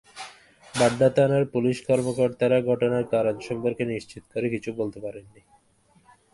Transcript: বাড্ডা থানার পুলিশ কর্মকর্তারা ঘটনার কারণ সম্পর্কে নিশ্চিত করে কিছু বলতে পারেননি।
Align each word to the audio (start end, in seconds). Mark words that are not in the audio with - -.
বাড্ডা 0.73 1.09
থানার 1.09 1.43
পুলিশ 1.45 1.77
কর্মকর্তারা 1.87 2.57
ঘটনার 2.61 3.05
কারণ 3.05 3.35
সম্পর্কে 3.39 3.83
নিশ্চিত 3.85 4.23
করে 4.33 4.47
কিছু 4.49 4.69
বলতে 4.73 4.99
পারেননি। 4.99 5.41